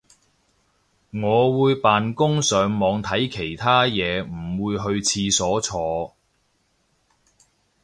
[1.11, 6.15] 我會扮工上網睇其他嘢唔會去廁所坐